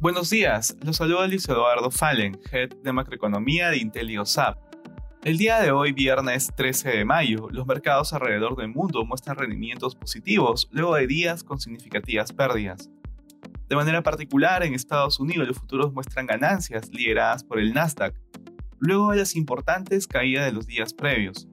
Buenos 0.00 0.30
días, 0.30 0.74
los 0.82 0.96
saluda 0.96 1.26
Luis 1.26 1.46
Eduardo 1.46 1.90
Fallen, 1.90 2.40
Head 2.50 2.70
de 2.82 2.90
Macroeconomía 2.90 3.68
de 3.68 3.76
IntelioSAP. 3.76 4.56
El 5.24 5.36
día 5.36 5.60
de 5.60 5.72
hoy, 5.72 5.92
viernes 5.92 6.50
13 6.56 6.88
de 6.88 7.04
mayo, 7.04 7.48
los 7.50 7.66
mercados 7.66 8.14
alrededor 8.14 8.56
del 8.56 8.68
mundo 8.68 9.04
muestran 9.04 9.36
rendimientos 9.36 9.94
positivos 9.94 10.70
luego 10.72 10.94
de 10.94 11.06
días 11.06 11.44
con 11.44 11.60
significativas 11.60 12.32
pérdidas. 12.32 12.88
De 13.68 13.76
manera 13.76 14.02
particular, 14.02 14.62
en 14.62 14.72
Estados 14.72 15.20
Unidos 15.20 15.46
los 15.46 15.58
futuros 15.58 15.92
muestran 15.92 16.24
ganancias 16.24 16.88
lideradas 16.88 17.44
por 17.44 17.60
el 17.60 17.74
Nasdaq, 17.74 18.14
luego 18.78 19.10
de 19.10 19.18
las 19.18 19.36
importantes 19.36 20.06
caídas 20.06 20.46
de 20.46 20.52
los 20.52 20.66
días 20.66 20.94
previos. 20.94 21.46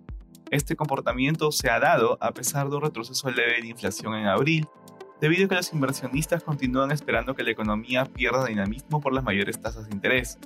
Este 0.51 0.77
comportamiento 0.77 1.51
se 1.51 1.69
ha 1.69 1.81
dado 1.81 2.17
a 2.21 2.31
pesar 2.31 2.69
de 2.69 2.77
un 2.77 2.83
retroceso 2.83 3.29
leve 3.29 3.61
de 3.61 3.67
inflación 3.67 4.15
en 4.15 4.27
abril 4.27 4.65
debido 5.21 5.45
a 5.45 5.49
que 5.49 5.55
los 5.55 5.73
inversionistas 5.73 6.43
continúan 6.43 6.91
esperando 6.91 7.35
que 7.35 7.43
la 7.43 7.51
economía 7.51 8.05
pierda 8.05 8.45
dinamismo 8.45 9.01
por 9.01 9.13
las 9.13 9.23
mayores 9.23 9.59
tasas 9.59 9.87
de 9.87 9.95
interés. 9.95 10.37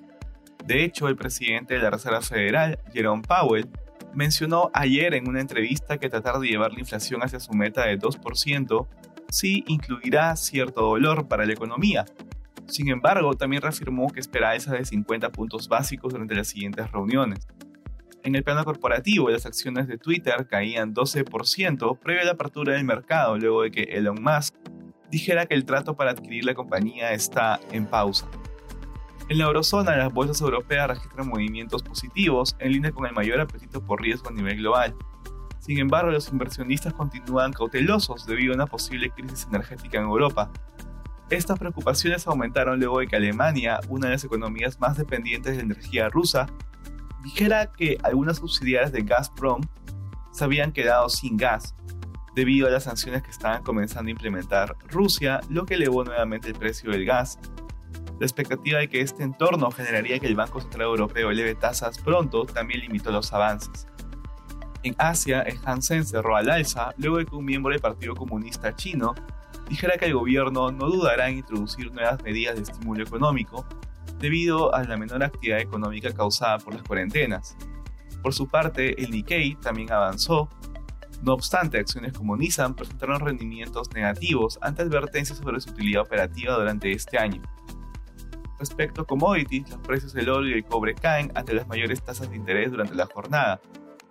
De 0.66 0.84
hecho, 0.84 1.08
el 1.08 1.16
presidente 1.16 1.74
de 1.74 1.82
la 1.82 1.90
Reserva 1.90 2.22
Federal, 2.22 2.80
Jerome 2.94 3.24
Powell, 3.28 3.70
mencionó 4.14 4.70
ayer 4.74 5.14
en 5.14 5.28
una 5.28 5.42
entrevista 5.42 5.98
que 5.98 6.10
tratar 6.10 6.40
de 6.40 6.48
llevar 6.48 6.74
la 6.74 6.80
inflación 6.80 7.24
hacia 7.24 7.40
su 7.40 7.54
meta 7.54 7.86
de 7.86 7.98
2% 7.98 8.88
sí 9.30 9.64
incluirá 9.68 10.36
cierto 10.36 10.82
dolor 10.82 11.28
para 11.28 11.46
la 11.46 11.54
economía. 11.54 12.06
Sin 12.68 12.90
embargo, 12.90 13.34
también 13.34 13.62
reafirmó 13.62 14.08
que 14.10 14.20
espera 14.20 14.56
esa 14.56 14.74
de 14.74 14.86
50 14.86 15.32
puntos 15.32 15.68
básicos 15.68 16.14
durante 16.14 16.36
las 16.36 16.48
siguientes 16.48 16.92
reuniones. 16.92 17.48
En 18.24 18.36
el 18.36 18.44
plano 18.44 18.64
corporativo, 18.64 19.32
las 19.32 19.48
acciones 19.48 19.88
de 19.88 19.98
Twitter 19.98 20.48
caían 20.48 20.94
12% 20.94 21.98
previo 21.98 22.22
a 22.22 22.26
la 22.26 22.32
apertura 22.34 22.74
del 22.74 22.86
mercado 22.86 23.36
luego 23.38 23.64
de 23.64 23.72
que 23.72 23.84
Elon 23.84 24.22
Musk 24.22 24.54
dijera 25.10 25.48
que 25.48 25.56
el 25.56 25.66
trato 25.66 25.96
para 25.96 26.12
adquirir 26.12 26.46
la 26.46 26.54
compañía 26.54 27.14
está 27.14 27.60
en 27.72 27.88
pausa. 27.88 28.28
En 29.28 29.40
la 29.40 29.46
eurozona, 29.46 29.96
las 29.96 30.14
bolsas 30.14 30.40
europeas 30.42 30.90
registran 30.90 31.30
movimientos 31.30 31.82
positivos 31.82 32.56
en 32.60 32.74
línea 32.74 32.92
con 32.92 33.08
el 33.08 33.14
mayor 33.14 33.40
apetito 33.40 33.84
por 33.84 34.02
riesgo 34.02 34.30
a 34.30 34.34
nivel 34.34 34.58
global. 34.58 34.94
Sin 35.60 35.80
embargo, 35.80 36.12
los 36.12 36.32
inversionistas 36.32 36.94
continúan 36.94 37.54
cautelosos 37.54 38.28
debido 38.28 38.54
a 38.54 38.56
una 38.56 38.66
posible 38.68 39.10
crisis 39.10 39.48
energética 39.50 39.98
en 39.98 40.04
Europa. 40.04 40.52
Estas 41.32 41.58
preocupaciones 41.58 42.28
aumentaron 42.28 42.80
luego 42.80 43.00
de 43.00 43.08
que 43.08 43.16
Alemania, 43.16 43.80
una 43.90 44.08
de 44.08 44.14
las 44.14 44.24
economías 44.24 44.80
más 44.80 44.98
dependientes 44.98 45.56
de 45.56 45.64
energía 45.64 46.10
rusa, 46.10 46.48
dijera 47.24 47.72
que 47.72 47.98
algunas 48.04 48.38
subsidiarias 48.38 48.92
de 48.92 49.02
Gazprom 49.02 49.62
se 50.32 50.44
habían 50.44 50.72
quedado 50.72 51.10
sin 51.10 51.38
gas 51.38 51.76
debido 52.36 52.68
a 52.68 52.72
las 52.72 52.86
sanciones 52.86 53.24
que 53.24 53.32
estaban 53.32 53.64
comenzando 53.64 54.08
a 54.08 54.12
implementar 54.12 54.76
Rusia, 54.88 55.42
lo 55.50 55.66
que 55.66 55.74
elevó 55.76 56.04
nuevamente 56.04 56.48
el 56.48 56.56
precio 56.56 56.92
del 56.92 57.06
gas. 57.06 57.40
La 58.20 58.26
expectativa 58.26 58.80
de 58.80 58.88
que 58.88 59.02
este 59.02 59.24
entorno 59.24 59.72
generaría 59.72 60.20
que 60.20 60.28
el 60.28 60.36
Banco 60.36 60.62
Central 60.62 60.84
Europeo 60.84 61.32
eleve 61.32 61.56
tasas 61.56 61.98
pronto 61.98 62.46
también 62.46 62.82
limitó 62.82 63.12
los 63.12 63.34
avances. 63.34 63.88
En 64.84 64.96
Asia, 64.98 65.42
el 65.42 65.60
Hansen 65.66 66.06
cerró 66.06 66.36
al 66.36 66.50
alza 66.50 66.94
luego 66.98 67.18
de 67.18 67.26
que 67.26 67.36
un 67.36 67.46
miembro 67.46 67.72
del 67.72 67.82
Partido 67.82 68.16
Comunista 68.16 68.76
Chino 68.76 69.14
dijera 69.70 69.98
que 69.98 70.06
el 70.06 70.14
gobierno 70.14 70.72
no 70.72 70.88
dudará 70.88 71.30
en 71.30 71.38
introducir 71.38 71.92
nuevas 71.92 72.22
medidas 72.24 72.56
de 72.56 72.64
estímulo 72.64 73.04
económico 73.04 73.66
debido 74.22 74.74
a 74.74 74.84
la 74.84 74.96
menor 74.96 75.24
actividad 75.24 75.60
económica 75.60 76.14
causada 76.14 76.60
por 76.60 76.76
las 76.76 76.84
cuarentenas. 76.84 77.58
Por 78.22 78.34
su 78.34 78.48
parte, 78.48 79.02
el 79.04 79.12
Nikkei 79.12 79.56
también 79.56 79.92
avanzó. 79.92 80.48
No 81.24 81.34
obstante, 81.34 81.80
acciones 81.80 82.14
como 82.14 82.38
Nissan 82.38 82.76
presentaron 82.76 83.20
rendimientos 83.20 83.92
negativos 83.94 84.60
ante 84.62 84.84
advertencias 84.84 85.40
sobre 85.40 85.60
su 85.60 85.72
utilidad 85.72 86.04
operativa 86.04 86.56
durante 86.56 86.92
este 86.92 87.18
año. 87.18 87.42
Respecto 88.60 89.02
a 89.02 89.08
commodities, 89.08 89.70
los 89.72 89.80
precios 89.80 90.14
del 90.14 90.30
óleo 90.30 90.56
y 90.56 90.60
el 90.60 90.66
cobre 90.66 90.94
caen 90.94 91.32
ante 91.34 91.54
las 91.54 91.68
mayores 91.68 92.02
tasas 92.04 92.30
de 92.30 92.36
interés 92.36 92.70
durante 92.70 92.94
la 92.94 93.08
jornada. 93.08 93.60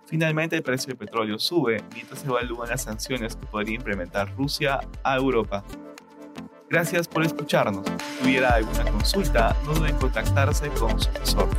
Finalmente, 0.07 0.57
el 0.57 0.63
precio 0.63 0.87
del 0.89 0.97
petróleo 0.97 1.39
sube 1.39 1.81
mientras 1.93 2.19
se 2.19 2.27
evalúan 2.27 2.67
las 2.69 2.83
sanciones 2.83 3.37
que 3.37 3.45
podría 3.45 3.75
implementar 3.75 4.35
Rusia 4.35 4.81
a 5.03 5.15
Europa. 5.15 5.63
Gracias 6.71 7.05
por 7.05 7.25
escucharnos. 7.25 7.85
Si 7.85 8.23
tuviera 8.23 8.53
alguna 8.53 8.85
consulta, 8.89 9.53
no 9.65 9.73
duden 9.73 9.93
en 9.93 9.97
contactarse 9.97 10.69
con 10.69 10.97
su 11.01 11.09
asesor. 11.09 11.49